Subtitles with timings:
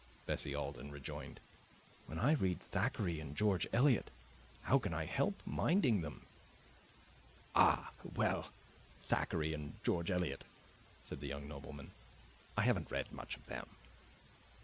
[0.25, 1.39] Bessie Alden rejoined.
[2.07, 4.09] "When I read Thackeray and George Eliot,
[4.63, 6.25] how can I help minding them?"
[7.53, 8.49] "Ah well,
[9.09, 10.43] Thackeray, and George Eliot,"
[11.03, 11.91] said the young nobleman;
[12.57, 13.67] "I haven't read much of them."